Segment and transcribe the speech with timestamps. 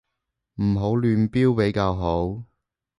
[0.55, 2.43] 唔好亂標比較好